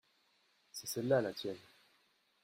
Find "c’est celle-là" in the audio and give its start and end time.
0.71-1.21